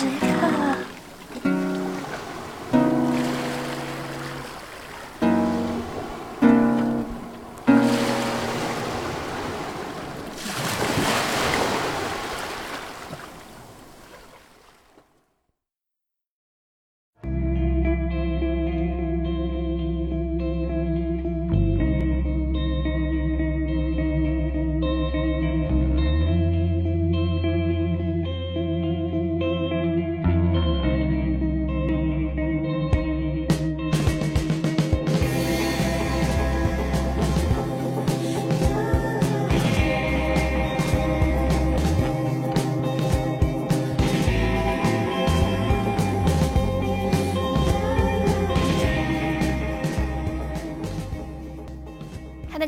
[0.00, 0.29] 时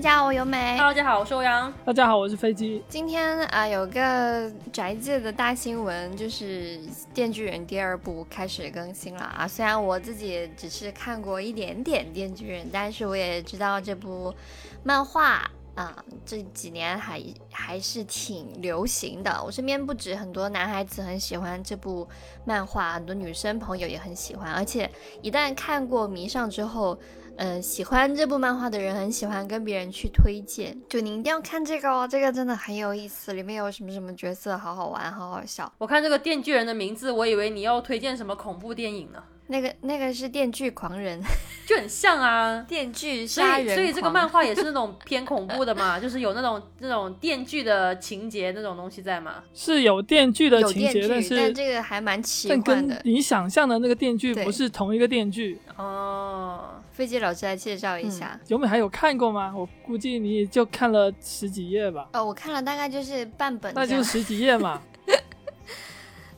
[0.02, 0.76] 家好，我尤美。
[0.76, 1.72] Hello，大家好，我是欧阳。
[1.84, 2.82] 大家好，我是飞机。
[2.88, 6.76] 今天啊、有个宅界的大新闻，就是
[7.14, 9.46] 《电锯人》第二部开始更新了啊。
[9.46, 14.34] 虽然我自己只是看过一点点《电锯人》，但是我也知道这部
[14.82, 19.42] 漫画啊、这几年还还是挺流行的。
[19.44, 22.08] 我身边不止很多男孩子很喜欢这部
[22.44, 24.90] 漫画，很多女生朋友也很喜欢，而且
[25.22, 26.98] 一旦看过迷上之后。
[27.38, 35.72] 呃，喜欢这部漫画的人很喜欢跟别人去推荐，就你一定要看这个哦，这个真的很有意思，里面有什么什么角色，好好玩，好好笑。
[35.78, 41.22] 我看这个电锯人的名字，我以为你要推荐什么恐怖电影呢，那个那个是电锯狂人，
[41.68, 42.64] 就很像啊。
[42.66, 49.44] 电锯，杀人所以这个漫画也是那种偏恐怖的嘛， 就是有那种那种电锯的情节那种东西在嘛。
[49.52, 53.00] 是有电锯的情节，但是，但是这个还蛮奇但跟幻的。
[53.04, 55.58] 你想象的那个电锯不是同一个电锯。
[55.76, 58.40] 哦，飞机老师来介绍一下。
[58.44, 59.52] 九美还有看过吗？
[59.54, 64.80] 我估计你也就看了十几页吧，哦，我看了大概就是半本那就十几页嘛。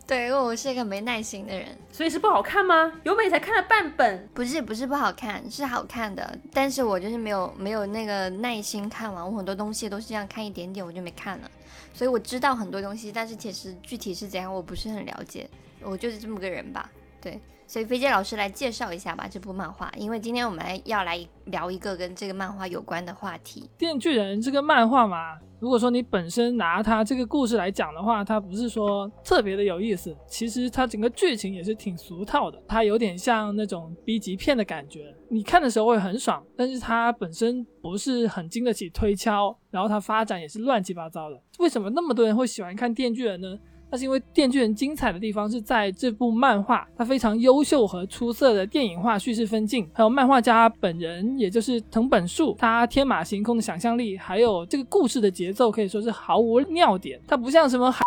[0.06, 1.66] 对，因为我是一个没耐心的人。
[1.90, 2.92] 所以是不好看吗？
[3.04, 11.50] 由美才看了半本，不是不是不好看，是好看的，但是我就是没有没有那个耐心看完，我很多东西都是这样看一点点我就没看了，
[11.94, 15.48] 所以我知道很多东西，但是其实具体是怎样我不是很了解，
[15.82, 35.16] 我就是这么个人吧，对，所以飞姐老师来介绍一下吧这部漫画，因为今天我们来要来聊一个跟这个漫画有关的话题，电锯人这个漫画嘛，如果说你本身拿它这个故事来讲的话，它不是说特别的有意思，其实它整个剧情也是挺俗套的，它有点像那种 B 级片的感觉。
[35.30, 41.42] 你看的时候会很爽，但是它本身不是很经得起推敲，然后它发展也是乱七八糟的。
[41.58, 43.58] 为什么那么多人会喜欢看电锯人呢？
[43.96, 57.20] 是因为《电锯人》精彩的地方是在这部漫画，它非常优秀和出色的电影化叙事分镜，还有漫画家本人，也就是藤本树，他天马行空的想象力，还有这个故事的节奏可以说是毫无尿点。
[57.26, 58.04] 它不像什么海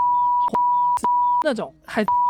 [1.46, 2.04] 那种海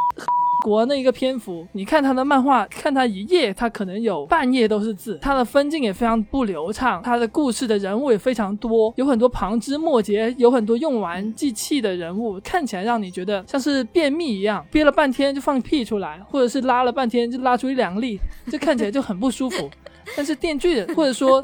[0.68, 18.20] 国那一个篇幅，你看他的漫画，看他一页，他可能有半页都是字，他的分镜也非常不流畅，他的故事的人物也非常多，有很多旁枝末节，有很多用完即弃的人物，看起来让你觉得像是便秘一样，憋了半天就放屁出来，或者是拉了半天就拉出一两粒，
[18.52, 19.70] 这看起来就很不舒服。
[20.16, 21.44] 但是电锯人或者说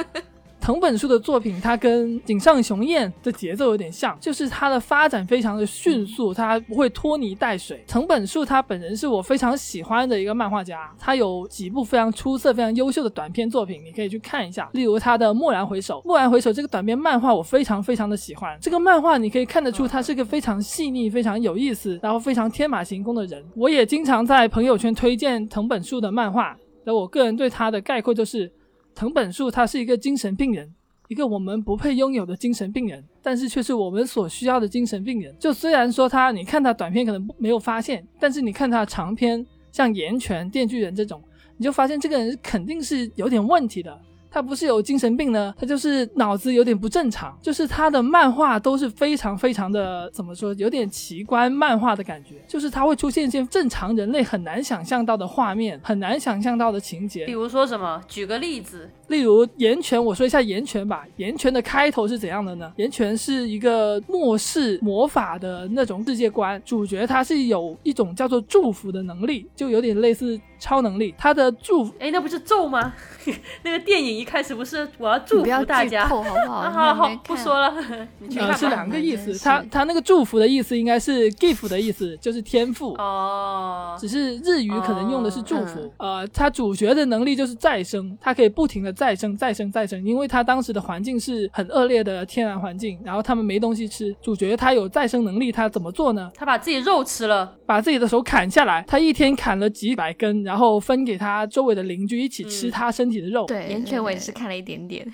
[0.63, 7.84] 藤本树的作品，它跟井上雄彦的节奏有点像，就是它的发展非常的迅速，它不会拖泥带水。
[7.85, 15.97] 藤本树他本人是我非常喜欢的一个漫画家，他有几部非常出色、非常优秀的短篇作品，你可以去看一下，例如他的《蓦然回首》。
[16.07, 23.44] 《蓦然回首》这个短篇漫画我非常非常的喜欢，这个漫画你可以看得出他是个非常细腻、非常有意思，然后非常天马行空的人。
[23.57, 28.50] 我也经常在朋友圈推荐藤本树的漫画，那我个人对他的概括就是。
[28.96, 30.72] 藤本树他是一个精神病人，
[31.08, 35.36] 一个我们不配拥有的精神病人，但是却是我们所需要的精神病人。
[35.40, 41.22] 就虽然说他，你看他短片可能没有发现，但是你看他长篇，像《岩泉》《电锯人》这种，
[41.58, 44.00] 你就发现这个人肯定是有点问题的。
[44.33, 47.38] 他不是有精神病呢，他就是脑子有点不正常。
[47.39, 52.44] 就是他的漫画都是非常非常的怎么说，有点奇观漫画的感觉。
[52.47, 57.31] 就是他会出现一些正常人类很难想象到的画面，很难想象到的情节比。
[57.33, 58.01] 如说什么？
[58.07, 61.04] 举个例子，例如《岩泉》，我说一下《岩泉》吧。
[61.18, 62.65] 《岩泉》的开头是怎样的呢？
[62.77, 71.13] 《岩泉》是一个末世魔法的那种世界观，主角他是有一种叫做祝福的能力，就有点类似超能力。
[71.15, 72.92] 他的祝福 哎，那不是咒吗？
[73.63, 76.06] 那个电影一开始不是我要祝福大家？
[76.10, 76.56] 好不好？
[76.56, 77.71] 啊，好好不说了，
[78.18, 78.54] 你去看吧。
[78.54, 82.94] 呃是两个意思他他那个祝福的意思应该是 gift 的意思，就是天赋。
[82.94, 94.15] 哦，只是日语可能用的是祝福，哦呃，他主角的能力就是再生，他可以不停的再生、再生、再生，因为他当时的环境是很恶劣的天然环境，然后他们没东西吃。
[94.21, 96.31] 主角他有再生能力，他怎么做呢？
[96.35, 103.45] 他把自己肉吃了，把自己的手砍下来，他一天砍了几百根，然后分给他周围的邻居一起吃他身体的肉。
[103.47, 105.05] 对，岩泉我也是看了一点点。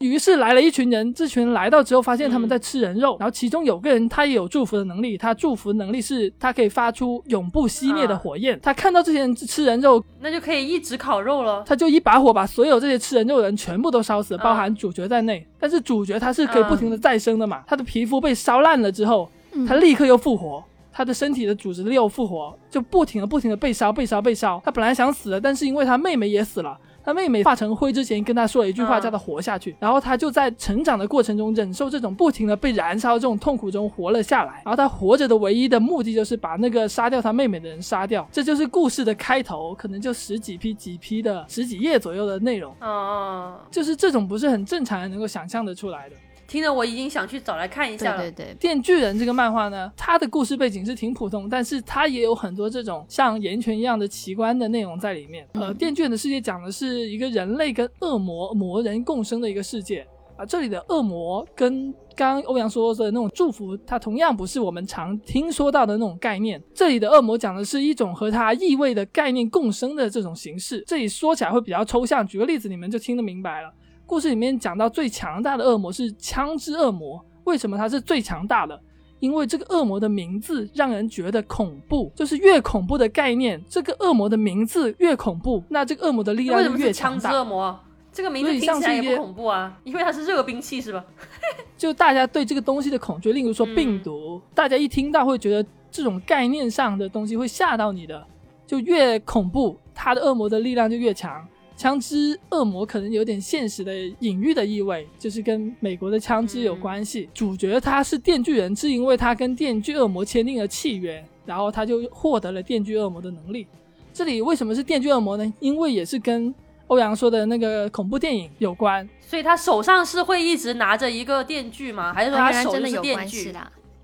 [0.00, 8.58] 于是来了一群人，这群人来到之后，发现他们在吃人肉，然后其中有个人他也有祝福的能力，他祝福能力是他可以发出永不熄灭的火焰。
[8.62, 11.62] 他看到这些人吃人肉，那就可以一直烤肉了。
[11.66, 15.46] 他就一把火把所有这些吃人肉的人全部都烧死，包含主角在内。
[15.58, 19.30] 但是主角他是可以不停的再生的嘛，他的皮肤被烧烂了之后，
[19.68, 24.62] 他立刻又复活，他的身体的组织又复活，就不停的不停的被烧被烧被烧。
[24.64, 26.78] 他本来想死的，但是因为他妹妹也死了。
[27.10, 29.74] 他妹妹化成灰之前跟他说了一句话，叫他活下去。
[29.80, 34.62] 然后他就在成长的过程中忍受这种不停的被燃烧这种痛苦中活了下来。
[34.64, 38.28] 然后他活着的唯一的目的就是把那个杀掉他妹妹的人杀掉。
[38.30, 42.72] 这就是故事的开头，可能就十几批几批的十几页左右的内容。
[42.80, 46.14] 嗯，就是这种不是很正常人能够想象的出来的。
[46.50, 48.22] 听着我已经想去找来看一下了。
[48.22, 55.46] 对对对，电锯人这个漫画呢，它的故事背景是挺普通，但是它也有很多这种像岩泉一样的奇观的内容在里面。
[55.52, 60.04] 呃，电锯人的世界讲的是一个人类跟恶魔魔人共生的一个世界
[60.36, 60.44] 啊。
[60.44, 66.60] 这里的恶魔跟刚刚欧阳说的那种祝福，它同样不是我们常听说到的那种概念。
[66.74, 70.82] 这里的恶魔讲的是一种和它意味的概念共生的这种形式。
[70.84, 73.72] 这里说起来会比较抽象，举个例子你们就听得明白了。
[74.10, 78.76] 故事里面讲到最强大的恶魔是枪支恶魔，为什么它是最强大的？
[79.20, 87.20] 因为这个恶魔的名字让人觉得恐怖，就是越恐怖的概念，这个恶魔的名字越恐怖，那这个恶魔的力量就越强大。
[87.20, 87.78] 枪支恶魔
[88.12, 91.04] 这个名字听起来也不恐怖啊，因为它是热兵器是吧？
[91.78, 98.26] 就大家对这个东西的恐惧，例如说病毒，大家一听到会觉得这种概念上的东西会吓到你的，
[98.66, 101.46] 就越恐怖，它的恶魔的力量就越强。
[101.80, 107.26] 枪支恶魔可能有点现实的隐喻的意味，就是跟美国的枪支有关系。
[107.32, 113.66] 主角他是电锯人，是因为他跟电锯恶魔签订了契约，然后他就获得了电锯恶魔的能力。
[114.12, 115.54] 这里为什么是电锯恶魔呢？
[115.58, 116.54] 因为也是跟
[116.88, 119.08] 欧阳说的那个恐怖电影有关。
[119.18, 122.12] 所以他手上是会一直拿着一个电锯吗？
[122.12, 123.54] 还是说他手真的有电锯？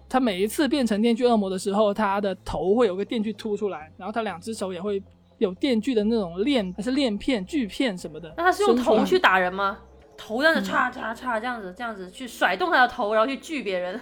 [0.09, 5.03] 他每一次变成电锯恶魔的时候，他的头会有个电锯凸出来，然后他两只手也会。
[5.39, 8.33] 有电锯的那种链，还是链片、锯片什么的？
[8.37, 9.79] 那他是用头去打人吗？
[10.17, 14.01] 头这样子叉叉叉这样子，这样子去甩动他的头，然后去锯别人。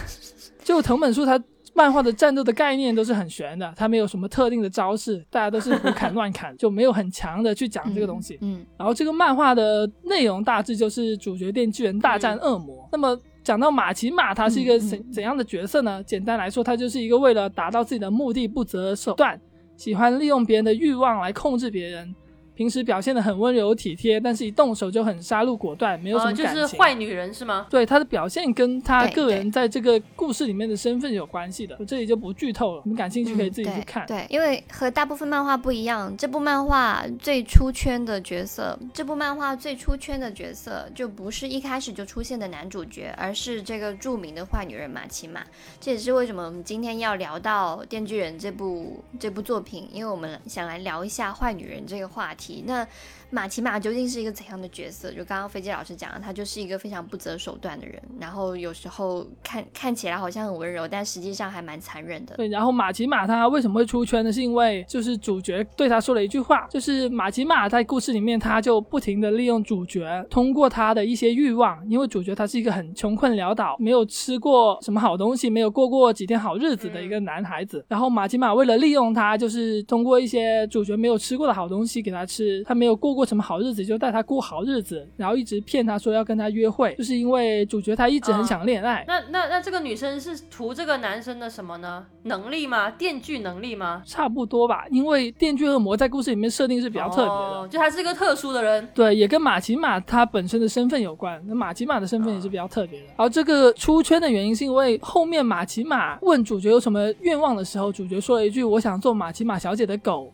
[0.62, 1.42] 就藤本树他
[1.72, 8.36] 漫画的战斗的概念都是很悬的，他没有什么特定的招式，大家都是胡砍乱砍，就没有很强的去讲这个东西。
[8.42, 8.64] 嗯。
[8.76, 12.86] 然后这个漫画的内容大致就是主角电锯人大战恶魔。
[12.92, 16.02] 那么讲到马奇马，他是一个怎怎样的角色呢？
[16.02, 19.40] 简单来说，他就是一个为了达到自己的目的不择手段。
[19.76, 22.14] 喜欢利用别人的欲望来控制别人。
[22.56, 26.54] 平时表现的很温柔体贴，但是一动手就很杀戮果断，没有什么感情。
[26.54, 27.66] 就是坏女人是吗？
[27.68, 31.76] 对，她的表现跟她个人在这个故事里面的身份有关系的。
[31.78, 34.06] 我这里就不剧透了，你们感兴趣可以自己去看。
[34.06, 45.42] 对，因为和大部分漫画不一样，这部漫画最出圈的角色，这部漫画最出圈的角色就不是一开始就出现的男主角，而是这个著名的坏女人马奇马。
[45.78, 52.45] 这也是为什么我们今天要聊到《电锯人》这部这部作品，因为我们想来聊一下坏女人这个话题。
[52.64, 52.86] 那
[53.36, 55.12] 马奇马究竟是一个怎样的角色？
[55.12, 62.34] 就刚刚飞机老师讲的，他就是一个非常不择手段的人，然后有时候看看起来好像很温柔，但实际上还蛮残忍的。
[62.36, 64.32] 对，然后马奇马他为什么会出圈呢？
[64.32, 77.84] 是因为就是主角对他说了一句话，就是马奇马在故事里面他就不停的利用主角，通过他的一些欲望，因为主角他是一个很穷困潦倒，没有吃过什么好东西，没有过过几天好日子的一个男孩子。
[77.86, 83.25] 然后马奇马为了利用他，就是通过一些主角没有吃过的好东西给他吃，他没有过过。
[83.26, 89.04] 什么好日子就带他过好日子，然后一直骗他说要跟他约会，就是因为主角他一直很想恋爱。
[89.06, 92.06] 那那那这个女生是图这个男生的什么呢？
[92.22, 92.90] 能力吗？
[92.90, 94.02] 电锯能力吗？
[94.06, 98.88] 差不多吧，因为电锯恶魔在故事里面设定是比较特别的，就他是一个特殊的人。
[98.94, 101.42] 对，也跟马奇马他本身的身份有关。
[101.46, 103.06] 那马奇马的身份也是比较特别的。
[103.08, 110.30] 然后这个出圈的原因是因为后面马奇马问主角有什么愿望的时候，主角说了一句：“我想做马奇马小姐的狗。”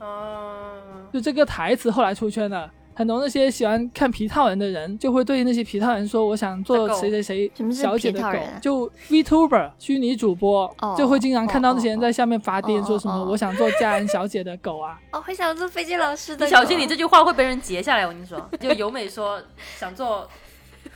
[1.12, 2.70] 就这个台词后来出圈了。
[2.94, 16.46] 很多那些喜欢看皮套人的人，就会对那些皮套人说：“我想做谁谁谁小姐的狗。”就 Vtuber 虚拟主播，就会经常看到那些人在下面发癫，说什么“我想做家人小姐的狗啊。”哦，会想做飞机老师的。
[16.46, 18.06] 小心，你这句话会被人截下来。
[18.06, 19.40] 我跟你说，就由美说
[19.78, 20.28] 想做，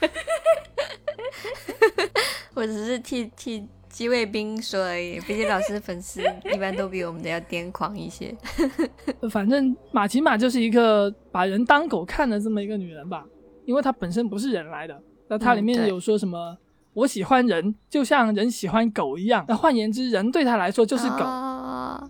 [2.54, 3.66] 我只是替替。
[3.96, 6.20] 机卫兵说而已，毕竟老师粉丝
[6.52, 8.36] 一般都比我们的要癫狂一些。
[9.32, 13.24] 反正马奇马就是一个把人当狗看的这么一个女人吧。
[13.64, 15.02] 因为她本身不是人来的。
[15.28, 16.58] 那它里面有说什么？
[16.92, 19.42] 我喜欢人，就像人喜欢狗一样。
[19.48, 21.24] 那换言之，人对她来说就是狗。
[21.24, 21.45] 哦，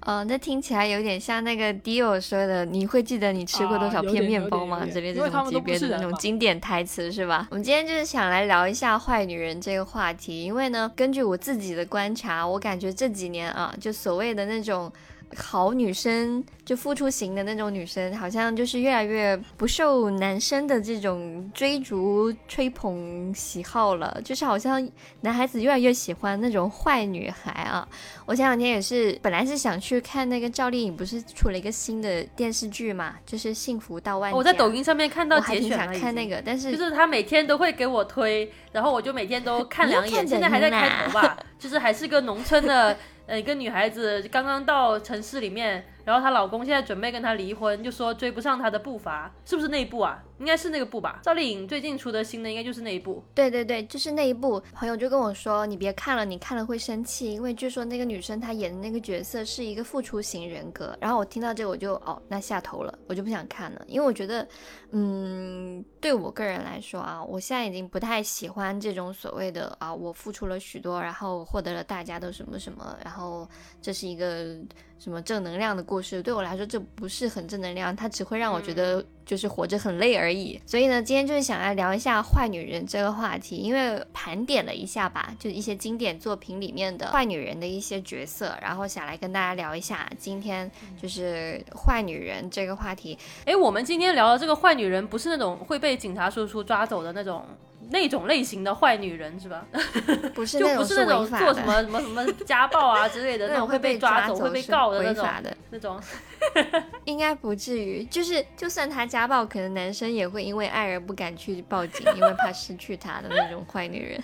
[0.02, 4.86] 哦，那听起来有点像那个 Dio 说的，你会记得你吃过多少片面包吗？
[4.92, 7.48] 这因为他们都不种级别的那种经典台词是吧？
[7.50, 14.92] 我们今天就是想来聊一下坏女人这个话题，因为呢，根据我自己的观察，我感觉这几年啊，就所谓的那种。
[15.36, 24.88] 好女生就付出型的那种女生，好像就是越来越不受男生的这种追逐、吹捧喜好了，就是好像
[25.22, 27.86] 男孩子越来越喜欢那种坏女孩啊。
[28.24, 34.34] 我前两天也是，本来是想去看那个赵丽颖，不是出了一个新的电视剧嘛，就是《幸福到万家》。
[34.38, 40.26] 我在抖音上面看到节选了，想看那，个，但是就是他每天都会给我推，然后我就每天都看两眼。
[40.26, 50.22] 现在还在开头吧，就是还是个农村的呃一个女孩子，刚刚到城市里面，然后她老公现在准备跟她离婚，就说追不上她的步伐，是不是那一部啊？
[50.38, 51.20] 应该是那个部吧。
[51.22, 53.22] 赵丽颖最近出的新的应该就是那一部。
[53.34, 60.96] 对对对，就是那一部，朋友就跟我说，你别看了，你看了会生气，因为据说那个女生她演的那个角色是一个付出型人格。
[61.00, 64.46] 然后我听到这个我就哦，那下头了，我就不想看了，因为我觉得，
[64.90, 73.48] 嗯，对我个人来说啊，我现在已经不太喜欢这种所谓的啊，我付出了许多，然后获得了大家的什么什么，然后
[73.80, 74.56] 这是一个
[74.98, 80.60] 什么正能量的故事，对我来说这不是很正能量，它只会让我觉得就是活着很累而已。
[80.66, 93.18] 所以呢，今天就是想来聊一下坏女人这个话题，因为盘点了一下吧，就一些经典作品里面的坏女人的一些角色，然后想来跟大家聊一下今天就是坏女人这个话题。
[93.44, 97.44] 哎，我们今天聊的这个坏女人，不是那种会被警察叔叔抓走的那种
[97.90, 99.64] 那种类型的坏女人是吧？
[100.34, 105.56] 不是就不是那种做什么什么什么家暴啊 之类的那种会被抓抓走、会被告的那种的。
[105.70, 106.00] 那种。
[107.04, 114.22] 应该不至于，就是就算他家暴，可能男生也会因为爱而不敢去报警，因为怕失去他的那种坏女人。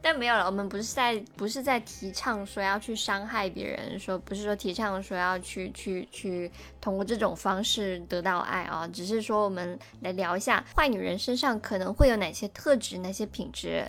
[0.00, 6.50] 但没有了，我们不是在不是在提倡说要去伤害别人，说不是说提倡说要去去去
[6.86, 13.84] 通过这种方式得到爱啊，只是说我们来聊一下坏女人身上可能会有哪些特质、哪些品质。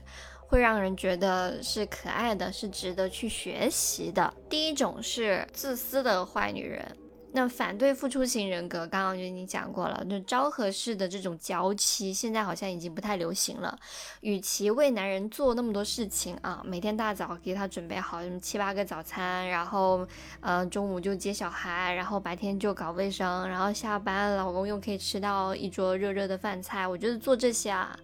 [0.47, 4.33] 会让人觉得是可爱的，是值得去学习的。
[4.49, 6.97] 第一种是自私的坏女人，
[7.33, 13.77] 那反对付出型人格，刚刚就已经讲过了，就昭和式的这种娇妻，现在好像已经不太流行了。
[14.21, 20.07] 与其为男人做那么多事情啊，每天大早给他准备好什么七八个早餐，然后
[20.39, 27.95] 呃中午就接小孩，然后白天就搞卫生，然后下班老公又可以吃到一桌热热的饭菜，我觉得做这些啊，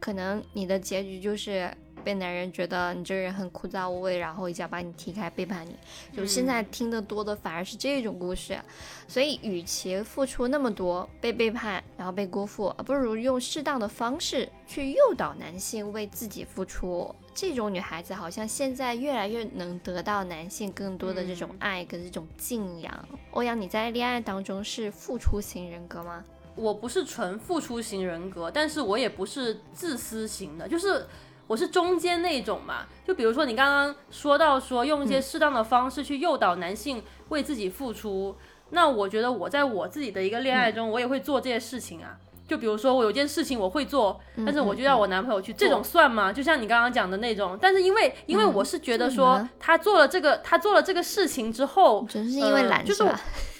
[0.00, 1.70] 可能你的结局就是。
[2.04, 5.76] 被男人觉得你这个人很枯燥无味，然后一脚把你踢开，背叛你。
[6.16, 8.58] 就现在听得多的反而是这种故事，
[9.06, 17.14] 所以与其付出那么多被背叛，然后被辜负，不如用适当的方式去诱导男性为自己付出。
[17.34, 23.08] 这种女孩子好像现在越来越能得到男性更多的这种爱跟这种敬仰。
[23.30, 26.24] 欧阳，你在恋爱当中是付出型人格吗？
[26.56, 31.06] 我不是纯付出型人格，但是我也不是自私型的，就是
[31.48, 32.86] 我是中间那种嘛。
[33.04, 38.36] 就比如说你刚刚说到说用一些适当的方式去诱导男性为自己付出，
[38.70, 42.16] 那我觉得我在我自己的一个恋爱中，我也会做这些事情啊。
[42.46, 46.32] 就比如说我有件事情我会做，但是我就要我男朋友去做，这种算吗？
[46.32, 53.04] 就像你刚刚讲的那种，但是因为因为我是觉得说他做了这个他做了这个事情之后，只是因为懒、呃就是？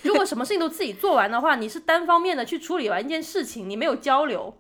[0.05, 4.55] 如果什么事情都自己做完的话，你是单方面的去处理完一件事情，你没有交流。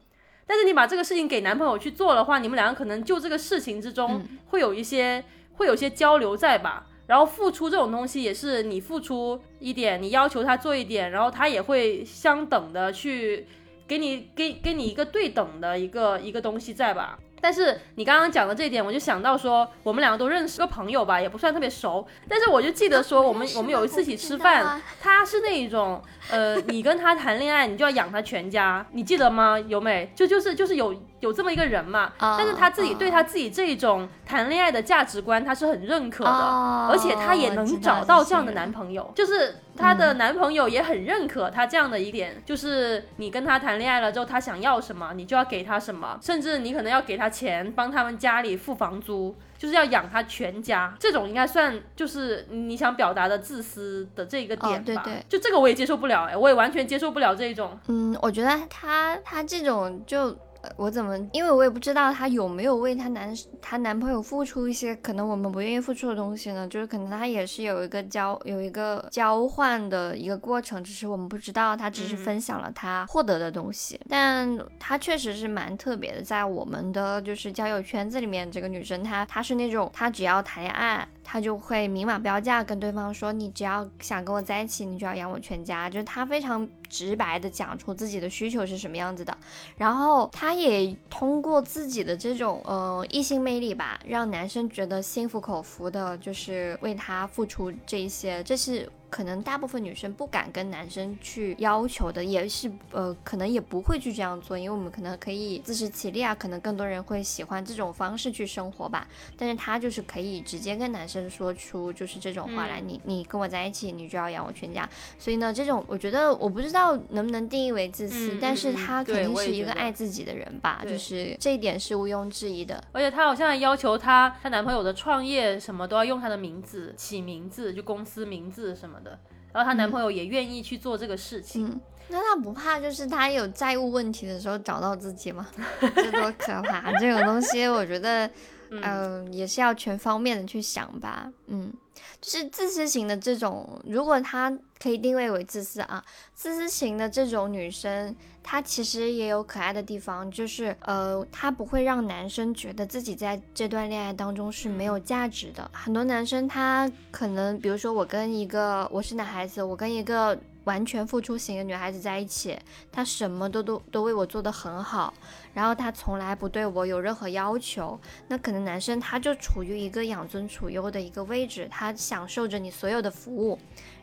[0.49, 6.87] 但是你把这个事情给男朋友去做的话，你们两个可能就这个事情之中嗯会有一些、会有一些交流在吧。
[7.07, 13.47] 然后付出这种东西也是你付出一点，你要求他做一点，然后他也会相等的去
[13.87, 17.19] 给你给给你一个对等的一个一个东西在吧。
[17.41, 29.59] 但是你刚刚讲的这一点，我就想到说，我们两个都认识个朋友吧，也不算特别熟，但是我就记得说，我们、我们有一次一起吃饭， 他是那一种，呃，你跟他谈恋爱，你就要养他全家，你记得吗？
[29.59, 49.35] 由美，就就是就是有有这么一个人嘛，哦但是他自己对他自己这种谈恋爱的价值观，他是很认可的，哦而且他也能找到这样的男朋友，就是他的嗯男朋友也很认可他这样的一点，就是你跟他谈恋爱了之后，他想要什么，你就要给他什么，甚至你可能要给他钱，帮他们家里付房租。
[49.59, 54.79] 就是要养他全家，这种应该算就是你想表达的自私的这个点吧。
[54.79, 57.77] 哦对对就这个我也接受不了哎，我也完全接受不了这种。
[57.89, 60.37] 嗯，我觉得他他这种就呃
[60.77, 66.67] 我怎么，因为我也不知道她有没有为她男她男朋友付出一些可能我们不愿意付出的东西呢？
[66.69, 74.01] 就是可能她也是有一个交有一个交换的一个过程，只是我们不知道，她只是嗯分享了她获得的东西。
[74.09, 89.37] 但她确实是蛮特别的，在我们的就是交友圈子里面，这个女生她她是那种她只要谈恋爱，他就会明码标价跟对方说，你只要想跟我在一起，你就要养我全家，就是他非常直白的讲出自己的需求是什么样子的。
[89.77, 98.91] 然后他也通过自己的这种呃异性魅力吧，让男生觉得心服口服的，就是为他付出这一些，这是。
[99.11, 109.07] 可能大部分女生不敢跟男生去要求的，也是呃，可能也不会去这样做，因为我们可能可以自食其力啊，可能更多人会喜欢这种方式去生活吧。
[109.37, 114.89] 但是她就是可以直接跟男生说出就是这种话来，嗯你你跟我在一起，你就要养我全家。
[115.19, 122.83] 所以呢，这种我觉得我不知道能不能定义为自私，嗯但是他肯定是一个爱自己的人吧，就是这一点是毋庸置疑的。
[122.93, 129.19] 而且她好像还要求她她男朋友的创业什么都要用她的名字起名字，就公司名字什么的。
[129.53, 131.67] 然后她男朋友也愿意去做这个事情。
[131.67, 135.47] 嗯，那他不怕就是他有债务问题的时候找到自己吗？
[135.95, 136.93] 这多可怕！
[136.99, 138.31] 这种东西我觉得，
[138.71, 141.33] 嗯、也是要全方面的去想吧。
[141.47, 141.73] 嗯，
[142.21, 155.69] 就是自私型的这种，如果她可以定位为自私啊，自私型的这种女生，她其实也有可爱的地方，就是呃，她不会让男生觉得自己在这段恋爱当中是没有价值的。
[155.73, 162.55] 很多男生他可能，比如说我跟一个我是男孩子，我跟一个完全付出型的女孩子在一起，
[162.93, 165.15] 她什么都都都为我做得很好，
[165.55, 167.99] 然后她从来不对我有任何要求，
[168.29, 173.59] 那可能男生他就处于一个养尊处优的一个位置，他享受着你所有的服务，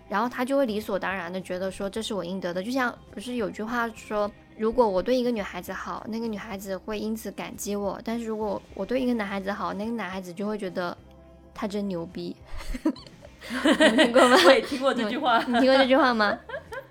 [0.10, 4.32] 然后他就会理所当然的觉得说这是我应得的，就像不是有句话说。
[4.58, 10.98] 如果我对一个女孩子好，那个女孩子会因此感激我；但是如果我对一个男孩子好，那个男孩子就会觉得
[11.54, 12.34] 他真牛逼。
[13.92, 14.38] 你听过吗？
[14.46, 15.40] 我也听过这句话。
[15.40, 16.38] 你听过这句话吗？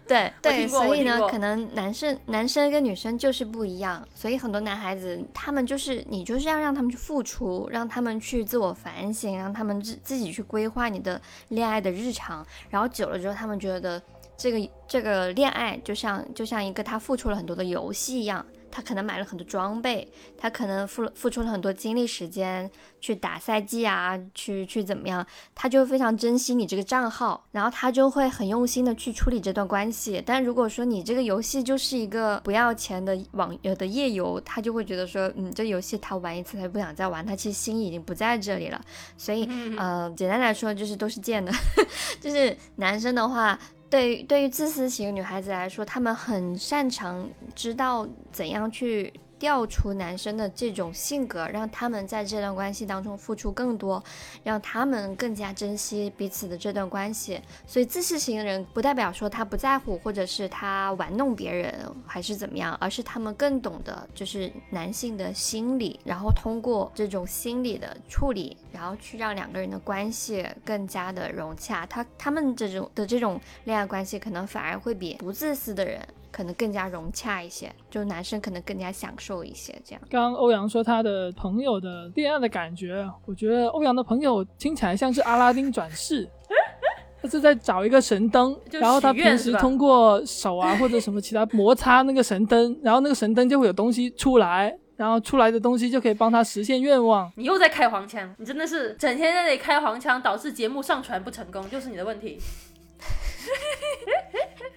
[0.06, 11.18] 对对，所以呢，可能男生男生跟女生就是不一样，所以很多男孩子他们就是你就是要让他们去付出，让他们去自我反省，让他们自自己去规划你的
[11.48, 14.00] 恋爱的日常，然后久了之后，他们觉得
[14.36, 18.44] 这个这个恋爱就像就像一个他付出了很多的游戏一样。
[18.74, 22.68] 他可能买了很多装备，他可能付了付出了很多精力时间
[23.00, 30.20] 去打赛季啊，去去怎么样，他就非常珍惜你这个账号，然后他就会很用心的去处理这段关系。
[30.26, 38.80] 但如果说你这个游戏就是一个不要钱的网游的夜游，他就会觉得说，嗯，这游戏他玩一次他就不想再玩，他其实心已经不在这里了。
[39.16, 41.52] 所以，呃，简单来说就是都是贱的，
[42.20, 43.56] 就是男生的话。
[43.90, 54.02] 对对于自私型女孩子来说，她们很擅长知道怎样去调出男生的这种性格，让他们在这段关系当中付出更多，
[54.42, 57.40] 让他们更加珍惜彼此的这段关系。
[57.66, 61.74] 所以自私型的人不代表说他不在乎，或者是他玩弄别人，
[62.06, 71.84] 还是怎么样，而是他们更懂得就是男性的心理，然后通过这种心理的处理，然后去让两个人的关系更加的融洽。
[71.86, 76.00] 他他们这种的这种恋爱关系，可能反而会比不自私的人。
[76.34, 80.02] 可能更加融洽一些，就男生可能更加享受一些，这样。
[80.10, 86.28] 刚刚欧阳说他的朋友的恋爱的感觉，我觉得欧阳的朋友听起来像是阿拉丁转世，
[87.22, 97.32] 他是在找一个神灯，然后他平时通过手啊或者什么其他摩擦那个神灯，然后那个神灯就会有东西出来，然后出来的东西就可以帮他实现愿望。
[97.36, 102.40] 你又在开黄腔，你真的是整天在那里开黄腔，导致节目上传不成功，就是你的问题。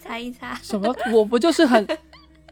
[0.07, 0.95] 猜一擦，什么？
[1.11, 1.85] 我不就是很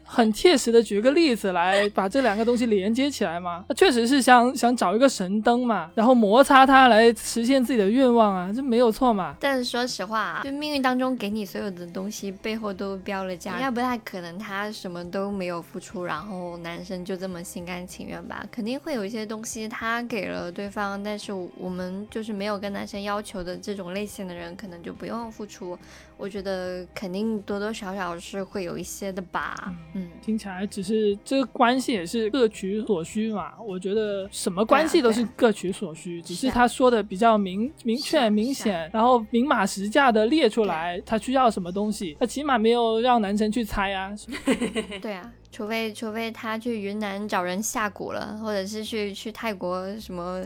[0.08, 3.64] 很切实的举个例子来把这两个东西连接起来吗？
[3.68, 9.34] 他确实是想想找一个神灯嘛，然后摩擦它来实现自己的愿望啊，这没有错嘛。
[9.40, 18.46] 但是说实话啊，就命运当中给你所有的东西背后都标了价，应该不太可能他什么都没有付出，然后男生就这么心甘情愿吧？
[18.52, 25.76] 肯定会有一些东西他给了对方，但是我们就是没有跟男生要求的这种类型的人，可能就不用付出。
[26.16, 29.54] 我觉得肯定多多少少是会有一些的吧。
[29.94, 33.52] 嗯，听起来只是这个关系也是各取所需嘛。
[33.60, 44.12] 我觉得什么关系都是各取所需，只是他说的比较明明确、明显，然后明码实价的列出来他需要什么东西，他起码没有让男生去猜啊。
[45.02, 50.42] 对啊，除非除非他去云南找人下蛊了，或者是去去泰国什么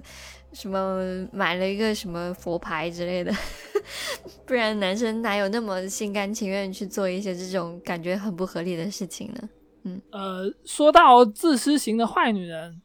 [0.53, 1.01] 什么
[1.33, 3.33] 买了一个什么佛牌之类的，
[4.47, 9.49] 不然男生哪有那么心甘情愿去做一些这种感觉很不合理的事情呢？
[9.85, 12.81] 嗯，呃，说到自私型的坏女人，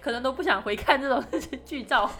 [0.00, 1.22] 可能都不想回看这种
[1.64, 2.10] 剧照，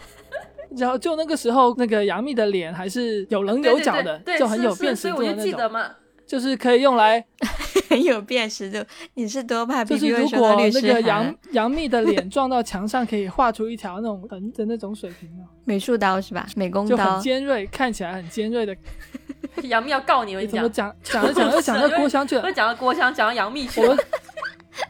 [0.77, 5.91] 然后就那个时候那个杨幂的脸还是有棱有角的，对对对对就很有辨识度所以我的那种，就记得嘛。
[6.31, 7.21] 就是可以用来，
[7.91, 8.77] 很有辨识度。
[9.15, 11.35] 你是多怕就是如果那个杨？
[11.51, 16.47] 杨幂的脸撞到墙上，可以画出一条那种横的那种水平啊，美术刀是吧？
[16.55, 17.21] 美工就刀很。
[17.21, 18.73] 尖锐，看起来很尖锐的。
[19.63, 22.51] 杨幂要告你，我跟你你怎么讲，讲讲着讲着讲到郭襄去了我？
[22.53, 23.97] 讲到郭襄，讲到杨幂去了。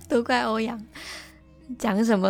[0.07, 0.79] 都怪欧阳，
[1.79, 2.29] 讲什么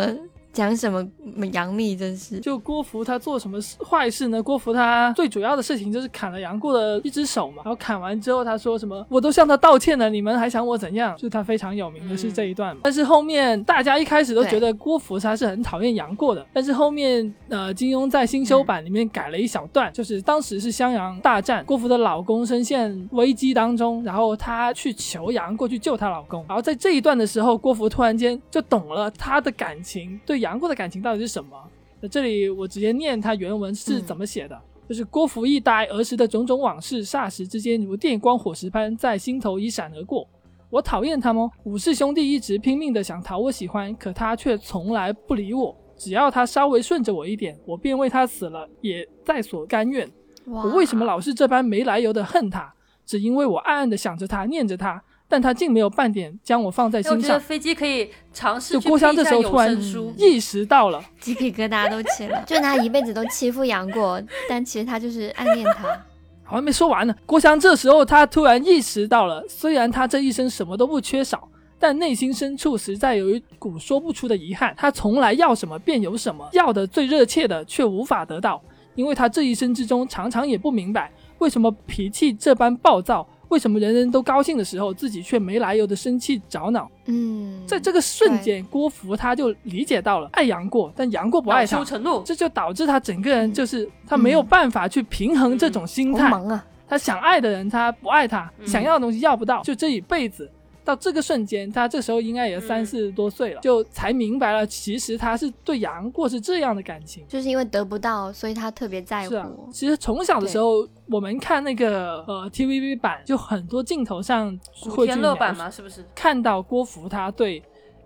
[0.52, 1.06] 讲什么
[1.52, 4.42] 杨幂，真是就郭芙她做什么事坏事呢？
[4.42, 11.16] 郭芙她最主要的事情就是砍了杨过的一只手嘛，然后砍完之后她说什么我都向他道歉了，你们还想我怎样？
[11.16, 12.82] 就是她非常有名的是这一段嘛。
[12.84, 31.56] 但是后面大家一开始都觉得郭芙她是很讨厌杨过的，但是后面呃金庸在新修版里面改了一小段，就是当时是襄阳大战，郭芙的老公深陷危机当中，然后她去求杨过去救她老公，然后在这一段的时候，郭芙突然间就懂了她的感情对杨过的感情到底是什么。
[32.00, 40.28] 那这里我直接念他原文是怎么写的，就是郭芙一呆，儿时的种种往事，霎时之间如电光火石般在心头一闪而过。
[40.68, 41.50] 我讨厌他吗？
[41.64, 45.74] 武氏兄弟一直拼命的想讨我喜欢，可他却从来不理我。
[45.96, 50.10] 只要他稍微顺着我一点，我便为他死了，也在所甘愿。
[50.44, 52.74] 我为什么老是这般没来由的恨他？
[53.04, 55.00] 只因为我暗暗的想着他，念着他，
[55.32, 57.22] 但他竟没有半点将我放在心上。
[57.22, 59.74] 觉得飞机可以尝试就郭襄这时候突然，
[60.18, 62.38] 意识到了，鸡皮疙瘩都起了？
[62.46, 65.88] 就是他一辈子都欺负杨过，但其实他就是暗恋他。
[66.44, 67.14] 好像没说完呢。
[67.24, 74.74] 郭襄这时候他突然意识到了，虽然他这一生什么都不缺少，但内心深处实在有一股说不出的遗憾。
[74.76, 78.62] 他从来要什么便有什么，要的最热切的却无法得到，
[78.94, 86.90] 因为他这一生之中常常也不明白，为什么脾气这般暴躁，为什么人人都高兴的时候，自己却没来由的生气找恼。
[87.04, 91.90] 嗯，在这个瞬间，郭芙他就理解到了爱杨过，但杨过不爱他恼羞。
[91.90, 92.22] 成怒。
[92.24, 96.64] 这就导致他整个人就是他没有办法去平衡这种心态，好忙啊！
[96.88, 100.50] 他想爱的人他不爱他，嗯想要的东西要不到，就这一辈子。
[100.84, 107.24] 到这个瞬间，他这时候应该也三嗯四十多岁了，就才明白了，其实他是对杨过是这样的感情。
[107.28, 109.70] 就是因为得不到，所以他特别在是啊乎，。
[109.72, 115.70] 其实从小的时候，我们看那个呃 TVB 版，就很多镜头上古会天乐版嘛？
[115.70, 116.04] 是不是？
[116.14, 117.62] 看到郭芙他对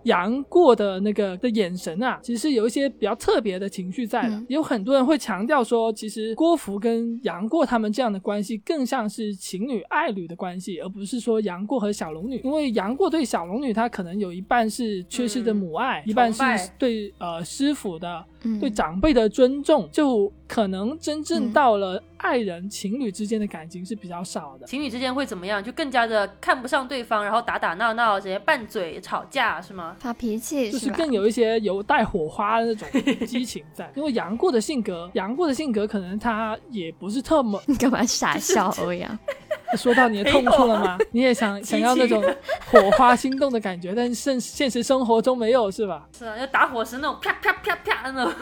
[0.07, 4.35] 杨过的那个的眼神啊，其实是有一些比较特别的情绪在的。
[4.35, 12.41] 嗯有很多人会强调说，其实郭芙跟杨过他们这样的关系更像是情侣爱侣的关系，而不是说杨过和小龙女。
[12.43, 16.41] 因为杨过对小龙女，他可能有一半是缺失的母爱，一半是
[16.79, 24.67] 对呃师傅的嗯，对长辈的尊重，就可能真正嗯到了爱人、情侣之间的感情是比较少的。
[24.67, 25.63] 情侣之间会怎么样？
[25.63, 29.95] 就更加的看不上对方，然后打打闹闹，直接拌嘴吵架，是吗？
[29.99, 30.89] 发脾气就是？
[30.91, 32.87] 更有一些有带火花的那种
[33.25, 33.91] 激情在。
[33.95, 39.17] 因为杨过的性格， 杨过的性格可能他也不是特么你 干嘛傻笑，欧阳？
[39.77, 40.97] 说到你的痛处了吗？
[41.11, 42.23] 你也想想要那种
[42.71, 46.07] 火花心动的感觉，但是现现实生活中没有是吧？
[46.17, 48.33] 是啊，要打火石那种啪啪啪啪那种。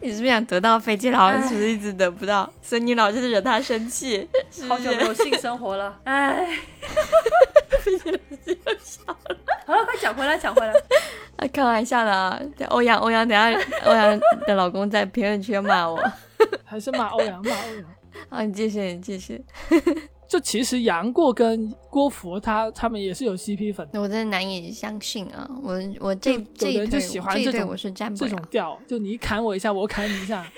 [0.00, 4.28] 你是不是想得到飞机老师，一直得不到，所以你老是惹他生气？
[4.68, 5.04] 好久没？
[5.04, 6.58] 有性生活了，哎。
[9.66, 10.72] 好了，快讲回来，讲回来。
[11.36, 12.40] 啊，开玩笑的啊！
[12.68, 13.50] 欧阳，欧阳，等下
[13.84, 16.02] 欧阳的老公在评论区骂我。
[16.64, 17.84] 还是骂欧阳，骂欧阳。
[18.30, 19.44] 啊，你继续，你继续。
[20.26, 25.48] 就其实杨过跟郭芙他他们也是有 CP 粉的，我真的难以相信啊！
[25.62, 28.38] 我我这就这一对有的人就喜欢这种对我是站不这种。
[28.50, 30.50] 调，就你砍我一下，我砍你一下，就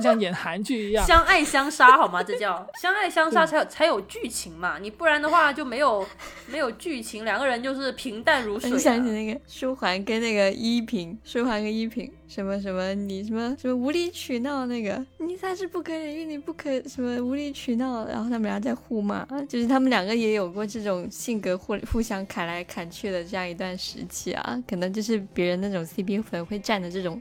[0.00, 1.06] 像演韩剧一样。
[1.06, 2.22] 相爱相杀好吗？
[2.22, 6.06] 这叫相爱相杀才有才有剧情嘛，你不然的话就没有
[6.50, 8.72] 没有剧情，两个人就是平淡如水、啊。
[8.72, 27.20] 我想起那个舒缓跟那个依萍，舒缓跟依萍，什么什么你什么什么无理取闹那个，你才是不可理喻，你不可什么无理取闹，然后他们俩在互骂，就是他们两个也有过这种性格互互相砍来砍去的这样一段时期啊，可能就是别人那种 CP 粉会占的这种，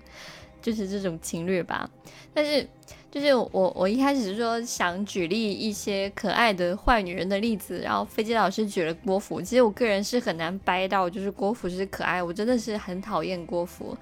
[0.61, 1.89] 就是这种情侣吧，
[2.33, 2.67] 但是。
[3.11, 9.41] 就是我，我一开始说想举例一些可爱的坏女人的例子，然后飞机老师举了郭芙。
[9.41, 13.97] 其实我个人是很难掰到，就是郭芙是可爱，我真的是很讨厌郭芙。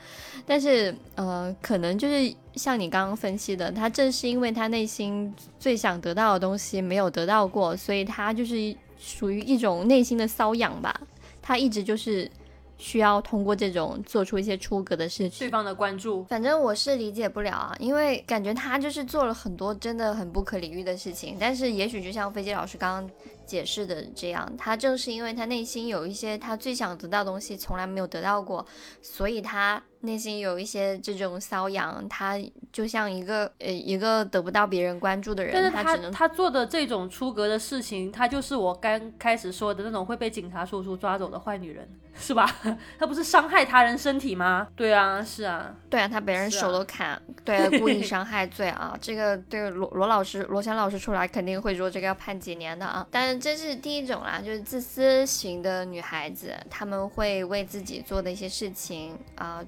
[0.45, 11.01] 但是，呃，可能就是像你刚刚分析的，他正是因为他内心最想得到的东西没有得到过，所以他就是属于一种内心的瘙痒吧。
[11.41, 12.29] 他一直就是。
[12.79, 23.11] 需要通过这种做出一些出格的事情，对方的关注，反正我是理解不了啊，因为感觉他就是做了很多真的很不可理喻的事情，但是也许就像飞机老师刚刚
[23.45, 28.65] 解释的这样，他正是因为他内心有一些他最想得到东西从来没有得到过，
[29.03, 29.79] 所以他。
[30.01, 32.39] 内心有一些这种瘙痒，他
[32.71, 41.85] 就像一个呃一个得不到别人关注的人，但是他他做的这种出格的事情，他就是我刚开始说的那种会被警察叔叔抓走的坏女人，
[42.19, 42.45] 是吧？
[42.99, 44.67] 他不是伤害他人身体吗？
[44.75, 53.07] 对啊，是啊，对啊，他被人手都砍，对，故意伤害罪啊， 这个对罗罗老师罗翔老师出来肯定会说这个要判几年的啊。
[53.09, 59.63] 但是这是第一种啦，就是自私型的女孩子，他们会为自己做的一些事情啊。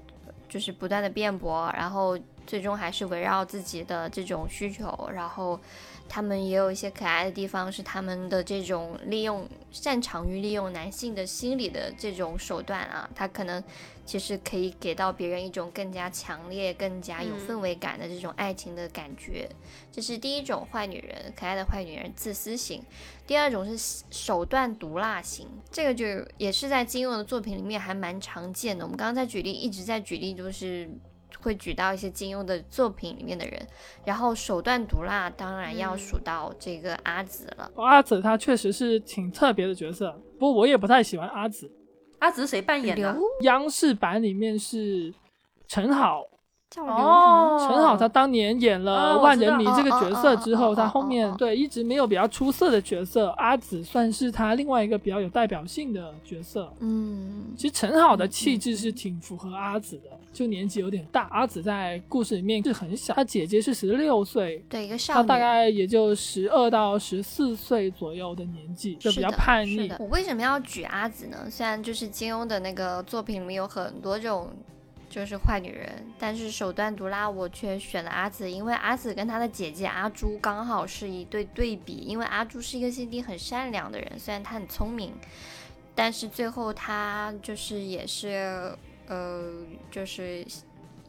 [0.48, 5.58] 就是不断的辩驳，然后最终还是围绕自己的这种需求，然后
[6.14, 13.64] 他们也有一些可爱的地方，是他们的这种利用，擅长于利用男性的心理的这种手段啊，他可能。
[14.04, 19.48] 其实可以给到别人一种更加强烈、更加有氛围感的这种爱情的感觉，
[19.92, 22.82] 这是第一种坏女人，可爱的坏女人，自私型。
[23.28, 26.04] 第二种是手段毒辣型，这个就
[26.36, 28.84] 也是在金庸的作品里面还蛮常见的。
[28.84, 30.90] 我们刚刚在举例，一直在举例，就是
[31.42, 33.60] 会举到一些金庸的作品里面的人。
[34.04, 37.70] 然后手段毒辣，当然要数到这个阿紫了。
[37.76, 41.70] 阿紫她确实是挺特别的角色，不过我也不太喜欢阿紫。
[42.20, 43.16] 阿紫谁扮演的？
[43.40, 45.12] 央视版里面是
[45.66, 46.22] 陈好。
[46.80, 53.28] 哦，陈好他当年演了万人迷这个角色之后，他后面对一直没有比较出色的角色。
[53.38, 56.72] 阿紫算是他另外一个比较有代表性的角色。
[56.80, 61.28] 嗯，其实陈好的气质是挺符合阿紫的，就年纪有点大。
[61.30, 69.92] 阿紫在故事里面是很小，她姐姐是十六岁，对一个少女，她大概也就十二到十四岁左右的年纪，就比较叛逆。
[69.98, 71.36] 我为什么要举阿紫呢？
[71.50, 74.48] 虽然就是金庸的那个作品里面有很多这种。
[75.12, 81.92] 就是坏女人，但是手段毒辣，我却选了阿紫，因为阿紫跟她的姐姐阿朱刚好是一对对比。
[81.92, 85.12] 因为阿朱是一个心地很善良的人，虽然她很聪明，
[85.94, 88.74] 但是最后她就是也是
[89.06, 89.52] 呃，
[89.90, 90.42] 就是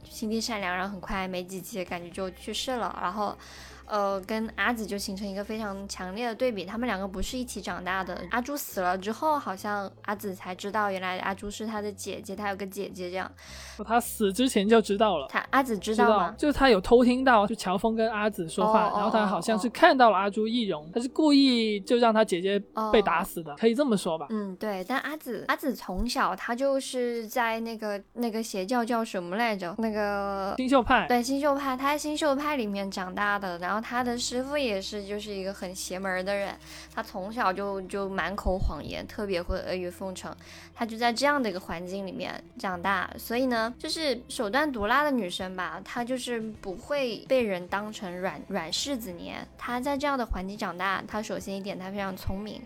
[0.09, 3.37] 心地善良，然后很快没几集感觉就去世了，然后。
[3.93, 8.19] 呃，跟阿紫就形成一个非常强烈的对比，他们两个不是一起长大的。
[8.31, 13.31] 阿朱死了之后，好像阿紫才知道原来阿朱是她的姐姐，她有个姐姐这样。
[13.85, 15.27] 他死之前就知道了。
[15.29, 16.33] 他阿紫知道吗？
[16.35, 22.59] 就是他有偷听到，就乔峰跟阿紫说话，然后他好像是看到了阿朱易容，他是故意就让他姐姐
[22.91, 24.25] 被打死的，可以这么说吧？
[24.31, 24.83] 嗯，对。
[24.85, 29.75] 但阿紫阿紫从小她就是在那个那个邪教叫什么来着？
[29.77, 31.07] 那个新秀派。
[31.07, 33.82] 对，新秀派，她在新秀派里面长大的，然后。
[33.83, 36.55] 他的师傅也是，就是一个很邪门的人。
[36.95, 40.33] 他从小就就满口谎言，特别会阿谀奉承。
[40.73, 49.35] 他就在这样的一个环境里面长大，所以呢，就是手段毒辣的女生吧，她就是不会被人当成软软柿子捏。
[49.57, 52.61] 她在这样的环境长大，她首先一点，她非常聪明。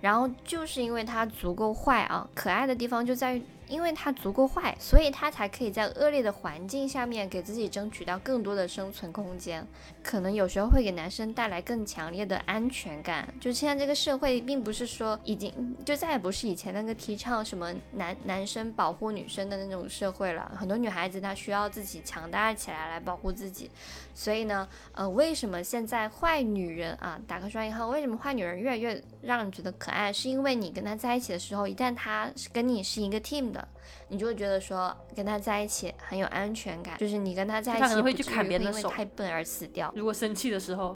[0.00, 3.42] 然后就是因为她足够坏啊，可爱的地方就在于。
[3.70, 9.64] 因为他足够坏，所以他才可以在恶劣的环境下面给自己争取到更多的生存空间。
[10.02, 13.28] 可能有时候会给男生带来更强烈的安全感。
[13.40, 20.50] 就现在这个社会，并不是说已经就再也不是以前那个提倡什么男男生保护女生的那种社会了。
[20.56, 23.70] 很多女孩子她需要自己强大起来来保护自己。
[24.14, 30.12] 所以呢，呃，为什么现在坏女人啊，打个双引号，为什么坏女人越来越让人觉得可爱？
[30.12, 33.66] 是因为你跟她在一起的时候，一旦她是跟你是一个 team 的。
[34.08, 39.89] 你就会觉得说跟她在一起很有安全感，就是你跟她在一起，会去砍别人的手，太笨而死掉。
[39.94, 40.94] 如果生气的时候，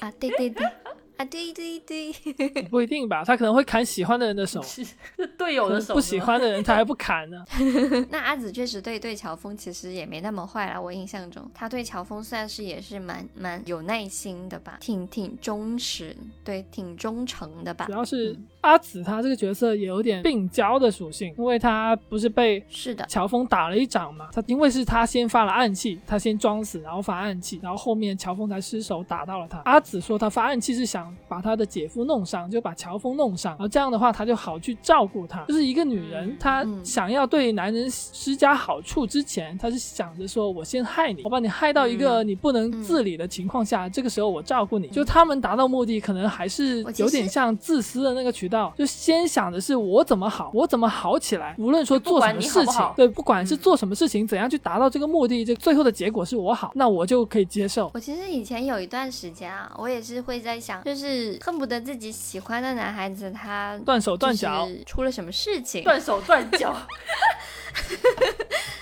[0.00, 0.66] 啊，对对对，
[1.16, 2.12] 啊，对对对，
[2.70, 7.44] 不一定吧，他可能会砍喜欢的人的手，是是队友的手，不喜欢的人他还不砍呢。
[8.10, 11.48] 那阿紫确实对对乔峰其实也没那么坏啦，我印象中。
[11.54, 17.84] 他对乔峰算是也是蛮蛮有耐心的吧，挺挺忠实，对，挺忠诚的吧。
[17.86, 29.62] 主要是阿紫她这个角色也有点病娇的属性，因为她不是被是的乔峰打了一掌嘛，她因为是她先发了暗器，她先装死，然后发暗器，然后后面乔峰才失手打到了她。
[29.64, 35.44] 阿紫说她发暗器是想把她的姐夫弄伤，就把乔峰弄伤，然后这样的话她就好去照顾他。
[35.44, 44.88] 就是一个女人，她想要对男人施加好处之前，她是想着说我先害你，我把你害到一个你不能自理的情况下，这个时候我照顾你。
[44.88, 57.90] 就他们达到目的，可能还是有点像自私的那个渠道，就先想的是我怎么好，我怎么好起来，无论说做什么事情，对，不管是做什么事情，怎样去达到这个目的，这最后的结果是我好，那我就可以接受。
[57.94, 66.74] 我其实以前有一段时间啊，我也是会在想，就是恨不得自己喜欢的男孩子他断手断脚，出了什么事情，断手断脚。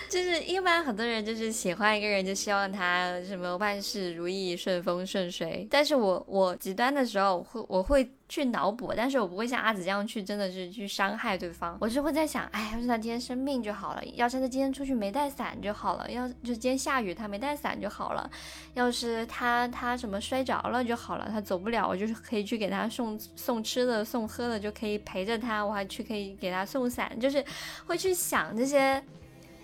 [0.09, 5.67] 就是一般很多人就是喜欢一个人，就希望他什么万事如意、顺风顺水。
[5.71, 11.77] 但是我我极端的时候会我会去脑补，但是我不会像阿紫这样去真的是去伤害对方。
[11.81, 18.31] 我是会在想，哎，要是他今天生病就好了；要是他今天出去没带伞就好了；要就今天下雨他没带伞就好了；
[18.75, 25.63] 要是他他什么摔着了就好了，他走不了，我就是可以去给他送送吃的、送喝的，就可以陪着他。
[25.63, 27.45] 我还去可以给他送伞，就是
[27.87, 29.03] 会去想这些。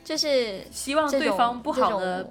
[0.04, 2.28] 就是希望对方不好的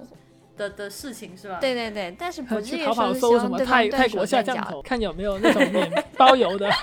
[0.56, 1.58] 的的事情是吧？
[1.60, 6.70] 对对对，但是不至于说搜什么泰泰国下降头，看有没有那种免包邮的。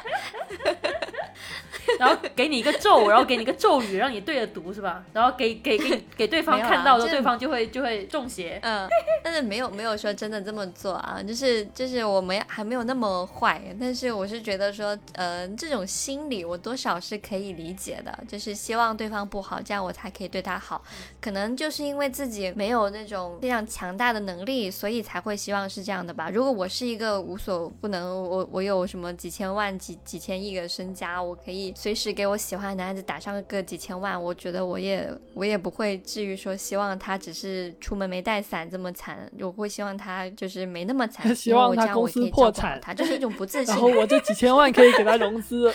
[2.00, 5.04] 然后给你一个咒，然后给你一个咒语，让你对着读，是吧？
[5.13, 8.60] 然后给给给 给对方看到的，对方就会就会中邪。
[8.63, 8.88] 嗯，
[9.24, 20.84] 但是没有没有说真的这么做啊，就是就是我们还没有那么坏，但是我是觉得说，呃，这种心理我多少是可以理解的，就是希望对方不好，这样我才可以对他好。
[21.20, 26.30] 可能就是因为自己没有那种非常强大的能力，所以才会希望是这样的吧。
[26.30, 31.74] 如果我是一个无所不能，我我有什么几千万几几千亿的身家，我可以。
[31.76, 43.74] 随时给我喜欢的男孩子打上个几千万，我觉得我也我也不会至于说希望他只是出门没带伞这么惨，我会希望他就是没那么惨， 希望他公司破产，他就是一种不自信。
[43.74, 45.74] 然后我这几千万可以给他融资，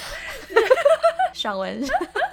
[1.32, 1.82] 上文。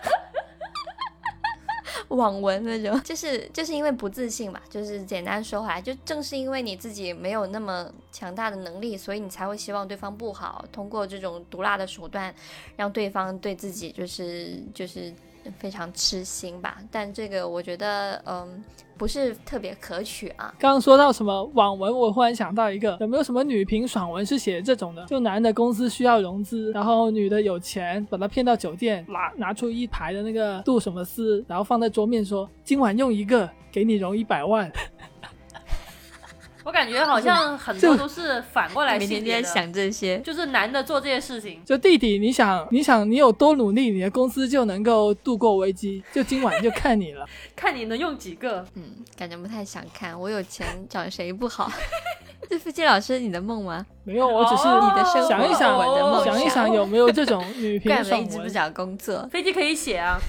[2.16, 12.34] 网文那种， 就是就是因为不自信嘛，就是简单说回来，就正是因为你自己没有那么强大的能力，所以你才会希望对方不好，通过这种毒辣的手段，
[12.78, 15.14] 让对方对自己就是就是。
[15.60, 18.64] 非常痴心吧，但这个我觉得，嗯，
[18.98, 20.54] 不是特别可取啊。
[20.60, 25.06] 刚刚说到什么网文，我忽然想到一个，有没有什么女频爽文是写这种的？
[25.06, 34.72] 就男的公司需要融资，然后女的有钱，把他骗到酒店，拿拿出一排的那个杜什么丝，然后放在桌面说，今晚用一个，给你融一百万。
[36.64, 41.64] 我感觉好像很多都是反过来，每天在想这些，就是男的做这些事情。
[41.66, 46.04] 就弟弟，你想，你想，你有多努力，你的公司就能够度过危机。
[46.14, 48.66] 就今晚就看你了， 看你能用几个。
[48.76, 48.84] 嗯，
[49.18, 50.20] 感觉不太想看。
[50.20, 51.72] 我有钱找谁不好？
[52.50, 53.86] 这飞机老师你的梦吗？
[54.04, 58.28] 没有，我只是你的生活，想一想，我的梦，想一想有没有这种女 频爽文？
[58.28, 60.20] 一直不找工作，飞机可以写啊。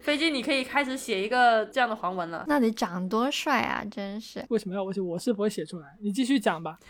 [0.00, 2.44] 飞机，你可以开始写一个这样的黄文了。
[2.48, 3.84] 那得长多帅啊！
[3.90, 4.44] 真是。
[4.48, 5.00] 为什么要我写？
[5.00, 5.86] 我是不会写出来。
[6.00, 6.78] 你继续讲吧。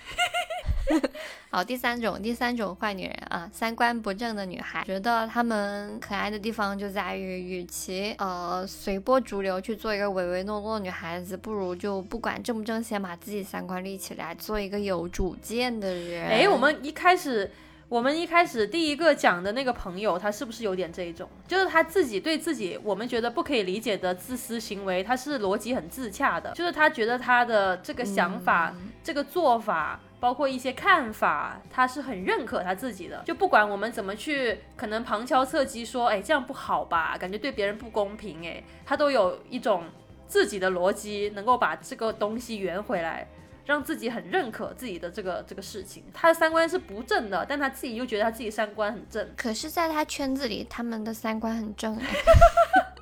[1.50, 16.28] 好，第三种，第三种坏女人啊，三观不正的女孩，觉得她们可爱的地方就在于，与其呃随波逐流去做一个唯唯诺诺的女孩子，不如就不管正不正，先把自己三观立起来，做一个有主见的人。
[16.28, 17.50] 哎，我们一开始。
[17.88, 21.28] 我们一开始第一个讲的那个朋友，他是不是有点这一种？
[21.46, 26.52] 就是他自己对自己我们觉得不可以理解的自私行为，他是逻辑很自洽的。
[26.52, 33.22] 就是他觉得他的这个想法、这个做法，包括一些看法，他是很认可他自己的。
[33.26, 37.18] 就不管我们怎么去可能旁敲侧击说，哎，这样不好吧？
[37.18, 39.84] 感觉对别人不公平，哎，他都有一种
[40.26, 43.28] 自己的逻辑，能够把这个东西圆回来。
[43.64, 49.26] 让自己很认可自己的这个这个事情，他的三观是不正的，但他自己又觉得他自己三观很正。
[49.36, 51.98] 可是，在他圈子里，他们的三观很正，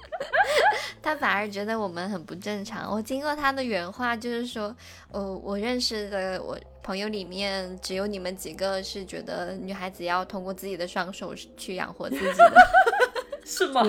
[1.03, 2.93] 他反而觉得我们很不正常。
[2.93, 4.75] 我经过他的原话，就是说，
[5.11, 12.53] 呃，我认识的我朋友里面，只有你们几个是觉得女孩子要通过自己的双手去养活自己的。
[13.43, 13.83] 是吗？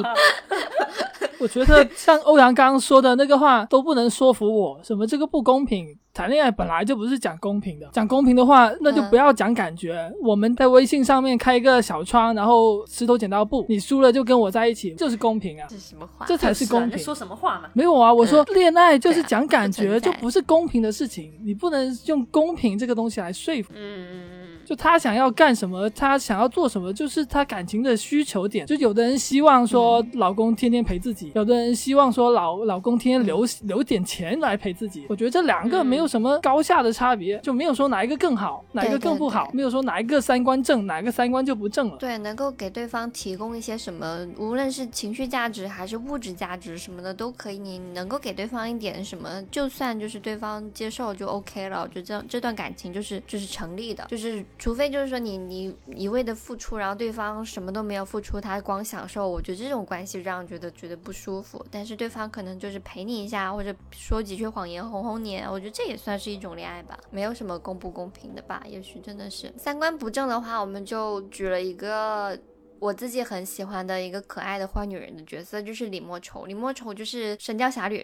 [1.37, 5.99] 我觉得像欧阳刚刚说的那个话都不能说服我，什么这个不公平。
[6.13, 10.11] 谈恋爱本来就不是讲公平的，讲公平的话，那就不要讲感觉。
[10.21, 15.65] 我们在微信上面开一个小窗，然后石头剪刀布，你输了就跟我在一起，就是公平啊！
[15.69, 16.25] 这是什么话？
[16.25, 16.99] 这才是公平。
[16.99, 17.69] 说什么话嘛？
[17.73, 21.33] 没有啊，我说恋爱就是讲感觉，就不是公平的事情。
[21.43, 23.71] 你不能用公平这个东西来说服。
[23.73, 24.30] 嗯嗯嗯。
[24.71, 28.65] 就他想要干什么，他想要做什么，就是他感情的需求点。
[28.65, 35.05] 就有的人希望说老公天天陪自己，有的人希望说老老公天天留留点钱来陪自己。
[35.09, 41.97] 我觉得这两个没有什么高下的差别，就没有说哪一个更好，哪一个更不好，没有说哪一个三观正，哪一个三观就不正了。
[41.97, 47.59] 对，能够给对方提供一些什么，无论是情绪价值还是物质价值什么的都可以。
[47.59, 51.81] 你能够给对方一点什么，就算就是对方接受就 OK 了。
[51.81, 55.41] 我觉得这这段感情就是就是成立的，就是除非就是说你。
[55.41, 61.65] 你一味的付出，然后对方什么都没有付出，他光享受，我觉得这种关系让人觉得觉得不舒服。
[61.71, 68.63] 但是对方可能就是陪你一下，或者说几句谎言哄哄你，我觉得这也算是一种恋爱吧，没有什么公不公平的吧。
[68.67, 72.37] 也许真的是三观不正的话，我们就举了一个
[72.77, 76.45] 我自己很喜欢的一个可爱的坏女人的角色，就是李莫愁。
[76.45, 77.99] 李莫愁就是《神雕侠侣》。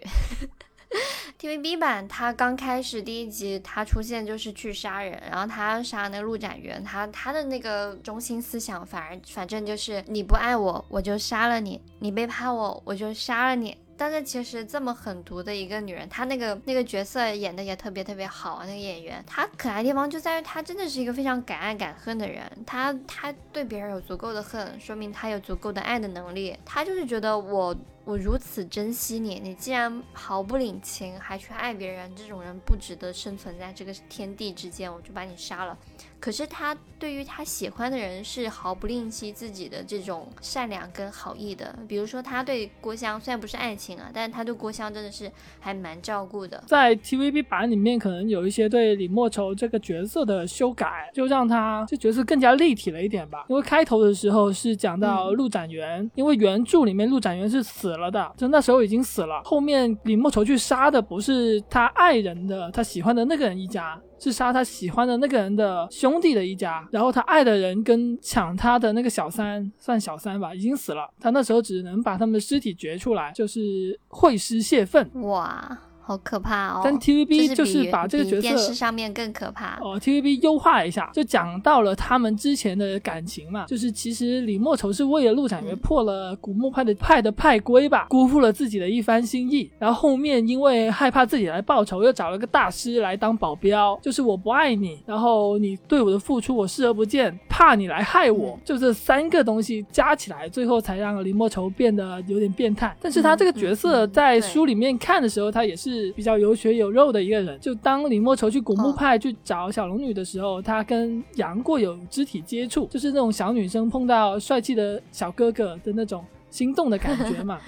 [1.39, 13.77] TVB 版，他刚开始第一集他出现就是去杀人，然后他杀那个陆展元，他他的那个中心思想反而反正就是你不爱我我就杀了你，你背叛我我就杀了你。
[13.97, 27.75] 但是其实这么狠毒的一个女人，她那个那个角色演的也特别特别好，那个演员，她可爱的地方就在于她真的是一个非常敢爱敢恨的人，她她对别人有足够的恨，说明她有足够的爱的能力，她就是觉得我。
[28.07, 35.77] 我如此珍惜你，你既然毫不领情，还去爱别人，这种人不值得生存在这个天地之间，我就把你杀了。
[36.19, 41.77] 可是他对于他喜欢的人是毫不吝惜自己的这种善良跟好意的。
[41.87, 46.63] 比如说他对郭襄，虽然不是爱情啊，但是他对郭襄真的是还蛮照顾的。
[46.65, 53.45] 在 TVB 版里面，可能有一些对李莫愁这个角色的修改，就让他这角色更加立体了一点吧。
[53.49, 59.43] 因为开头的时候是讲到陆展元，因为原著里面陆展元是死了的，就那时候已经死了。
[59.43, 63.99] 后面李莫愁去杀的不是他爱人的，他喜欢的那个人一家。
[64.19, 71.09] 是杀他喜欢的那个人的兄弟的一家，然后他爱的人跟抢他的那个小三，算小三吧，已经死了。
[71.19, 75.09] 他那时候只能把他们的尸体掘出来，就是会师泄愤。
[75.23, 75.77] 哇。
[76.07, 76.81] 好可怕哦！
[76.85, 79.99] 但 TVB 就是把这个角色电视上面更可怕哦。
[79.99, 89.69] TVB 优化一下，就讲到了他们之前的感情嘛，就是其实李莫愁是为了陆展元破了古墓派的派的派规吧，辜负了自己的一番心意。
[89.77, 102.95] 然后后面因为害怕自己来报仇，又找了个大师来当保镖，就是我不爱你，然后你对我的付出我视而不见，怕你来害我，就这三个东西加起来，最后才让李莫愁变得有点变态。
[103.01, 105.96] 但是他这个角色在书里面看的时候，他也是。
[105.97, 107.59] 是比较有血有肉的一个人。
[107.59, 117.59] 就当李莫愁去古墓派去找小龙女的时候，她跟杨过有肢体接触，就是那种小女生碰到帅气的小哥哥的那种心动的感觉嘛。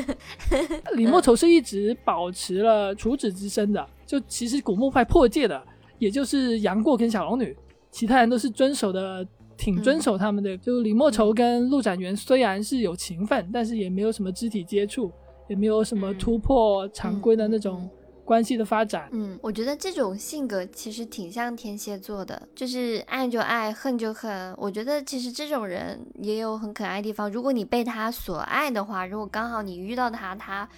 [0.94, 5.62] 李莫愁是一直保持了处子之身的，就其实古墓派破戒的，
[5.98, 7.54] 也就是杨过跟小龙女，
[7.90, 10.56] 其他人都是遵守的，挺遵守他们的。
[10.58, 15.10] 就李莫愁跟陆展元虽然是有情分，但是也没有什么肢体接触。
[15.48, 17.88] 也没有什么突破常规的那种
[18.24, 19.08] 关系的发展。
[19.12, 24.54] 嗯，我觉得这种性格其实挺像天蝎座的，就是爱就爱，恨就恨。
[24.56, 27.30] 我觉得其实这种人也有很可爱的地方。
[27.30, 30.68] 如果你被他所爱的话，如果刚好你遇到他，他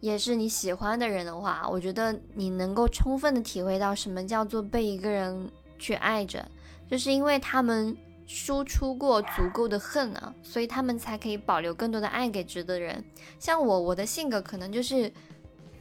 [0.00, 5.48] 也是你喜欢的人的话，我觉得你能够充分的体会到什么叫做被一个人
[5.78, 6.44] 去爱着，
[6.90, 7.96] 就是因为他们。
[8.26, 13.02] 输出过足够的恨啊，所以他们才可以保留更多的爱给值得人。
[13.38, 15.10] 像我，我的性格可能就是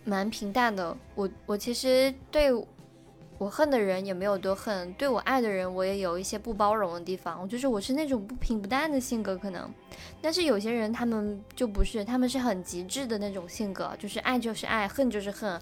[0.04, 0.96] 蛮平淡的。
[1.16, 2.52] 我我其实对
[3.38, 7.42] 我恨的人也没有多恨，对我爱的人我也有一些不包容的地方。
[7.42, 9.70] 我就是我是那种不平不淡的性格可能，
[10.22, 15.60] 但是有些人他们就不是，他们是很极致的那种性格，就是爱就是爱，恨就是恨。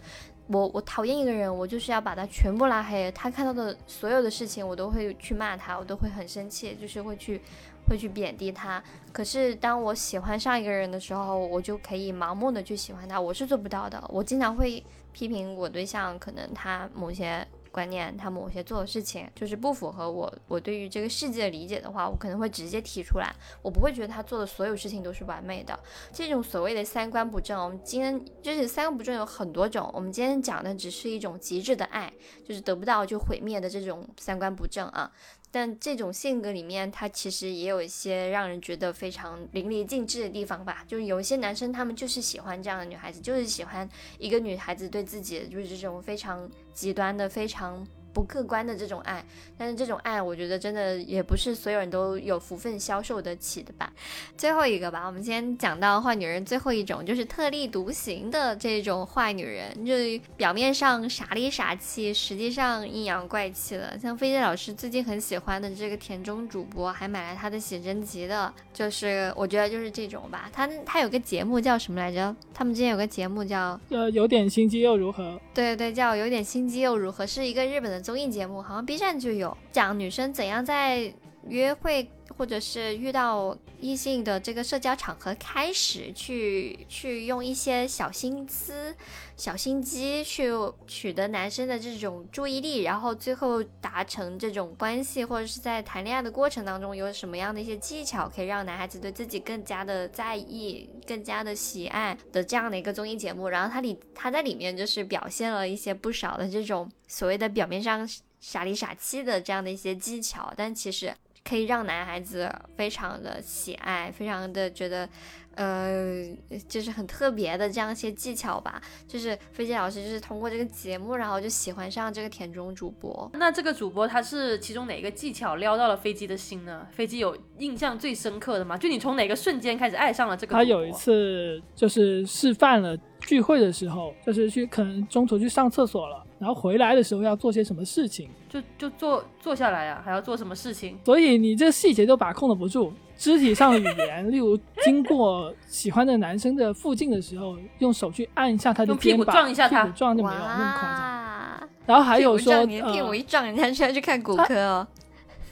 [0.54, 3.12] 我我讨厌一个人，我就是要把他全部拉黑。
[3.12, 7.42] 他看到的所有的事情，我都会去骂他，我都会很生气，就是会去
[7.88, 8.82] 会去贬低他。
[9.12, 14.04] 可是当我喜欢上一个人的时候，我就可以盲目的去喜欢他，我是做不到的。
[14.10, 17.46] 我经常会批评我对象，可能他某些。
[17.74, 25.78] 观念，他某些做的事情就是不符合我我对于这个世界的理解的话，我可能会直接提出来，我不会觉得他做的所有事情都是完美的。
[26.12, 32.14] 这种所谓的三观不正，我们今天就是三观不正有很多种，我们今天讲的只是一种极致的爱，
[32.48, 35.12] 就是得不到就毁灭的这种三观不正啊。
[35.56, 40.84] 但这种性格里面，他其实也有一些让人觉得非常淋漓尽致的地方吧。
[40.88, 43.88] 就是有一些男生，他们就是喜欢这样的女孩子，就是喜欢
[44.18, 47.86] 一个女孩子对自己就是这种非常极端的、非常。
[48.14, 49.26] 不客观的这种爱，
[49.58, 53.92] 但是这种爱，我觉得真的也不是所有人都有福分消受得起的吧。
[54.38, 59.94] 最后一个吧，我们先讲到坏女人最后一种，就是特立独行的这种坏女人，就
[60.38, 63.98] 表面上傻里傻气，实际上阴阳怪气的。
[63.98, 70.48] 像飞机老师最近很喜欢的这个田中主播，还买了他的写真集的，就是我觉得就是这种吧。
[70.54, 72.36] 他他有个节目叫什么来着？
[72.54, 75.40] 他们之前有个节目叫呃有点心机又如何？
[75.52, 77.26] 对对，叫有点心机又如何？
[77.26, 78.03] 是一个日本的。
[78.04, 81.12] 综艺节目好像 B 站就有讲女生怎样在
[81.48, 88.96] 约会或者是遇到异性的这个社交场合开始去去用一些小心思、
[89.36, 90.52] 小心机去
[90.88, 103.50] 取得男生的这种注意力，然后最后达成这种关系，或者是在谈恋爱的过程当中有什么样的一些技巧，可以让男孩子对自己更加的在意、更加的喜爱的这样的一个综艺节目。
[103.50, 108.10] 然后它里它在里面就是表现了一些不少的这种所谓的表面上。
[108.46, 115.08] 傻里傻气的这样的一些技巧，但其实可以让男孩子非常的喜爱，非常的觉得，
[115.56, 116.26] 呃，
[116.68, 118.82] 就是很特别的这样一些技巧吧。
[119.08, 123.30] 就是飞机老师就是通过这个节目，然后就喜欢上这个田中主播。
[123.34, 126.88] 那这个主播他是其中哪个技巧撩到了飞机的心呢？
[126.92, 128.78] 飞机有印象最深刻的吗？
[128.78, 130.54] 就你从哪个瞬间开始爱上了这个？
[130.54, 136.24] 他有一次就是示范了聚会的时候，就是去可能中途去上厕所了。
[136.40, 138.30] 然后回来的时候要做些什么事情？
[138.50, 141.00] 就就坐坐下来啊，还要做什么事情？
[141.06, 151.70] 所以你这细节都把控的不住，肢体上的语言，例如经过喜欢的男生的附近的时候，用手去按一下他的肩膀，屁股撞一下他，屁股撞就没有那么夸张。
[151.86, 154.88] 然后还有说，屁股一撞，人家就要去看骨科哦。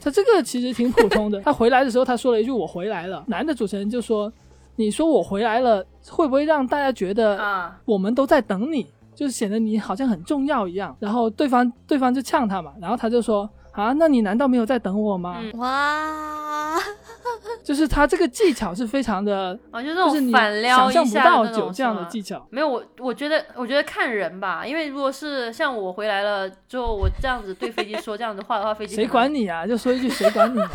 [0.02, 1.40] 他这个其实挺普通的。
[1.42, 3.24] 他回来的时候，他说了一句“我回来了”。
[3.28, 4.32] 男的主持人就说
[4.76, 15.42] ：“你说我回来了，会不会让大家觉得啊，我们都在等你？”就是显得你好像很重要一样，然后对方对方就呛他嘛，然后他就说啊，那你难道没有在等我吗？
[15.54, 16.78] 哇，
[17.64, 22.46] 就是他这个技巧是非常的，啊，就是那种反撩一下有这样的技巧。
[22.50, 29.66] 没有我，我觉得我觉得看人吧，因为如果是像我回来了之后，我这样子对飞机说这样的话的话， 飞机谁管你啊？
[29.66, 30.60] 就说一句谁管你。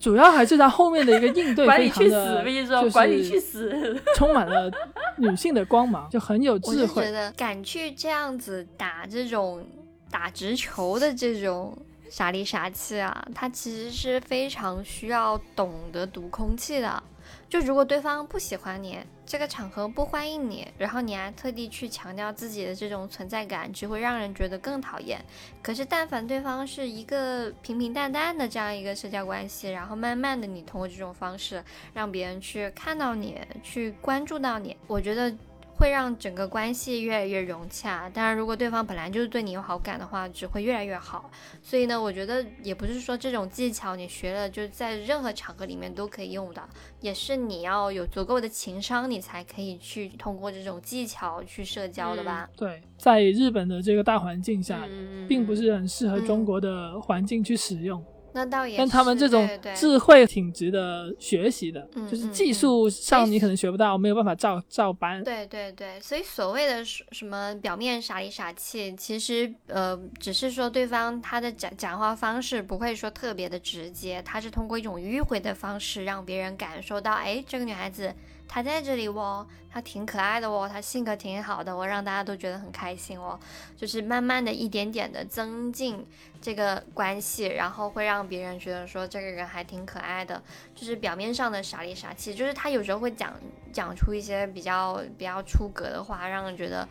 [0.00, 4.70] 主要还是他后面的一个应对非常的，就是充满了
[5.18, 7.02] 女性的光芒，就很有智慧。
[7.02, 9.62] 我觉得敢去这样子打这种
[10.10, 11.76] 打直球的这种
[12.10, 17.02] 傻里傻气啊，他其实是非常需要懂得读空气的。
[17.48, 25.24] 就如果对方不喜欢你，这个场合不欢迎你，然后你还特地去强调自己的这种存在感，只会让人觉得更讨厌。
[25.62, 31.62] 可是但凡对方是一个平平淡淡的这样一个社交关系，然后慢慢的你通过这种方式
[31.94, 35.32] 让别人去看到你，去关注到你，我觉得。
[35.80, 38.06] 会让整个关系越来越融洽。
[38.10, 41.30] 当然，如果对方本来就是对你有好感的话，只会越来越好。
[41.62, 46.62] 所以呢，我觉得也不是说这种技巧你学了就在任何场合里面都可以用的，
[47.00, 52.46] 也是你要有足够的情商，你才可以去通过这种技巧去社交的吧？
[52.54, 54.86] 对，在日本的这个大环境下，
[55.26, 58.04] 并不是很适合中国的环境去使用。
[58.32, 65.22] 那倒也，但他们这种智慧挺值得学习的，就是技术上你可能学不到，没有办法照照搬。
[65.22, 78.14] 对对对，所以所谓的什么表面傻里傻气，其实呃，只是说对方他的讲讲话方式不会说特别的直接，他是通过一种迂回的方式让别人感受到，哎，这个女孩子。
[78.52, 83.38] 他在这里哦，他挺可爱的哦，他性格挺好的，我让大家都觉得很开心哦。
[83.76, 86.04] 就是慢慢的一点点的增进
[86.42, 90.42] 这个关系，然后会让别人觉得说这个人还挺可爱的。
[90.74, 93.32] 就是表面上的傻里傻气，就是他有时候会讲
[93.72, 96.88] 讲出一些比较比较出格的话，让人觉得。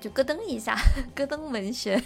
[0.00, 0.76] 就咯噔一下，
[1.14, 2.00] 咯噔文学，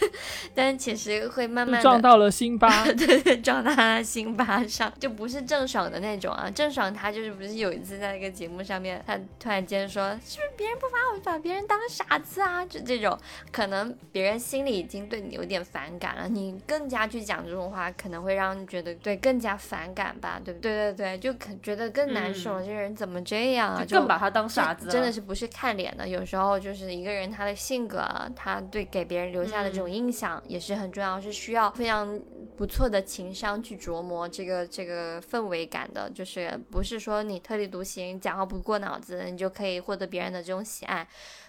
[0.54, 6.50] 但其实会慢慢撞到了辛巴，对 对，撞到了辛巴上，就不是郑爽的那种啊。
[6.50, 12.64] 郑爽她就是不是有一次在一个节目上面，她突然间说，是不是别人不把我把别人当傻子啊？
[12.66, 13.16] 就这种，
[13.50, 20.70] 可能别人心里已经对你有点反感了，你更加去讲这种话，可能会让你觉得对更加反感吧，对不对？
[20.70, 23.84] 对对对，就可觉得更难受，这个人怎么这样啊？
[23.84, 27.29] 就更把他当傻子，真的是不是看脸的，有时候就是一个人。
[27.30, 28.04] 他的性格，
[28.34, 32.18] 他对给别人留下的这种印象也是很重要，是需要非常
[32.56, 36.10] 不错的情商去琢磨这个这个氛围感的。
[36.10, 41.06] 就是不是说你特立独行，讲话不过脑子，你就可以获得别人的这种喜爱。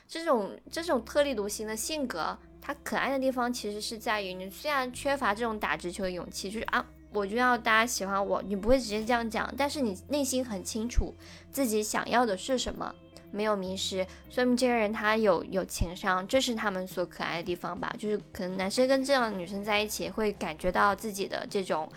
[0.07, 11.13] 这种这种特立独行的性格，它可爱的地方其实是在于，你虽然缺乏这种打直球的勇气，就是啊，我就要大家喜欢我，你不会直接这样讲，但是你内心很清楚
[11.49, 12.93] 自己想要的是什么。
[13.32, 17.93] 没有迷失，说明这个人他有有情商，这是他们所可爱的地方吧？
[17.97, 21.89] 就是可能男生跟这样的女生在一起，会感觉到自己的这种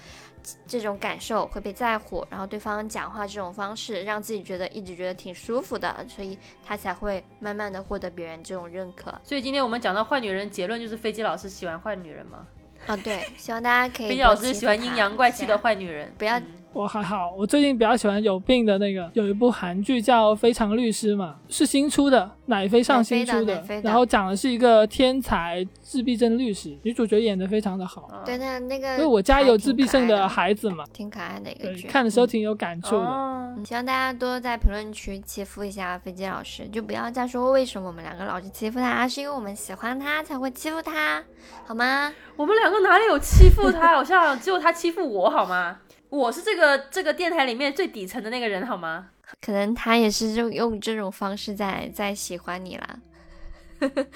[0.67, 9.13] 这种感受会被在乎，然后对方讲话这种方式让自己觉得一直觉得挺舒服的，所以他才会慢慢的获得别人这种认可。
[9.25, 12.47] 所以今天我们讲到坏女人，结论就是飞机老师喜欢坏女人吗？
[12.87, 14.09] 啊，对，希望大家可以。
[14.09, 16.41] 飞机老师喜欢阴阳怪气的坏女人，不要。
[16.75, 28.11] 我还好，我最近比较喜欢有病的那个，有一部韩剧叫《非常律师》嘛，是新出的，奶飞上新出的，然后讲的是一个天才自闭症律师，女主角演的非常的好。
[28.27, 33.55] 对，那那个，因为我家有自闭症的孩子嘛，挺可爱的一个剧，看的时候挺有感触的。
[33.65, 41.23] 希望大家多在评论区欺负一下飞机老师，就不要再说为什么我们两个老是欺负他，是因为我们喜欢他才会欺负他，
[41.65, 42.13] 好吗？
[42.35, 43.95] 我们两个哪里有欺负他？
[43.95, 45.79] 好像只有他欺负我，好吗？
[46.09, 49.11] 我是这个这个电台里面最底层的那个人，好吗？
[49.41, 52.99] 可能他也是就用这种方式在在喜欢你啦，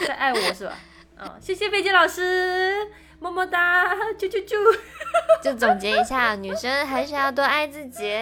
[0.07, 0.79] 在爱我是吧？
[1.17, 2.87] 嗯， 谢谢飞机老师，
[3.19, 4.55] 么么哒，啾啾啾。
[5.43, 8.13] 就总结一下，女生还是要多爱自己。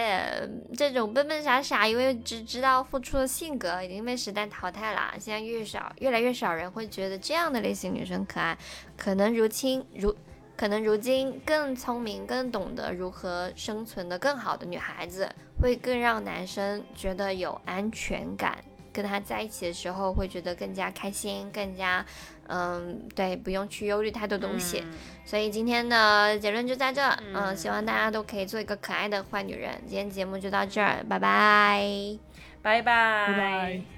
[0.75, 5.13] 这种笨笨傻傻因为只知道付出的性格已经被时代淘汰了。
[5.19, 8.57] 现在越少，越来越少人会觉得这样的类型女生可爱。
[8.97, 10.15] 可能如今如。
[10.57, 15.29] 可能如今更聪明、更懂得如何生存的更好的女孩子，
[15.61, 18.57] 会更让男生觉得有安全感，
[18.91, 22.03] 跟她在一起的时候会觉得更加开心，更加，
[22.47, 24.83] 嗯，对，不用去忧虑太多东西。
[25.23, 27.01] 所以今天的结论就在这，
[27.35, 29.79] 嗯，希望大家都可以做一个可爱的坏女人。
[29.85, 32.17] 今天节目就到这儿，拜拜，
[32.63, 33.96] 拜拜，拜拜。